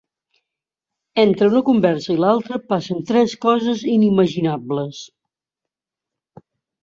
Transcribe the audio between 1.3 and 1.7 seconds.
una